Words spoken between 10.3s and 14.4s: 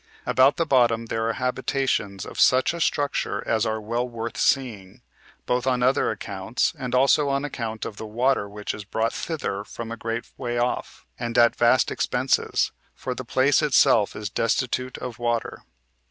way off, and at vast expenses, for the place itself is